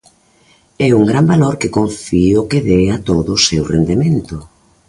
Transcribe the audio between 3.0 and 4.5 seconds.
todo o seu rendemento.